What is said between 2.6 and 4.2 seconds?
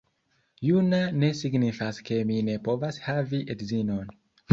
povas havi edzinon